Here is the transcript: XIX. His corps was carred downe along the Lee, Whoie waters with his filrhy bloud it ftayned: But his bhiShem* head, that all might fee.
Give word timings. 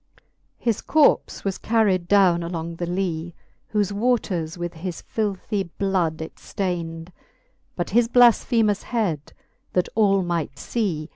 XIX. 0.01 0.25
His 0.57 0.81
corps 0.81 1.43
was 1.45 1.57
carred 1.59 2.07
downe 2.07 2.41
along 2.41 2.77
the 2.77 2.87
Lee, 2.87 3.35
Whoie 3.71 3.91
waters 3.93 4.57
with 4.57 4.73
his 4.73 5.03
filrhy 5.03 5.69
bloud 5.77 6.23
it 6.23 6.37
ftayned: 6.37 7.09
But 7.75 7.91
his 7.91 8.07
bhiShem* 8.07 8.81
head, 8.85 9.33
that 9.73 9.89
all 9.93 10.23
might 10.23 10.57
fee. 10.57 11.07